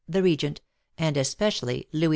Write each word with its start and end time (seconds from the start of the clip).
the 0.09 0.23
Regent, 0.23 0.61
and 0.97 1.15
especially 1.15 1.87
Louis 1.91 2.07
XV. 2.07 2.09